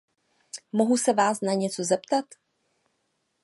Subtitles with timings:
[0.71, 2.25] Mohu se vás na něco zeptat?